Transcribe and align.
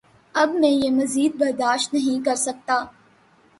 اب 0.35 0.53
میں 0.59 0.69
یہ 0.69 0.91
مزید 0.91 1.35
برداشت 1.35 1.93
نہیں 1.93 2.25
کرسکتا 2.25 2.83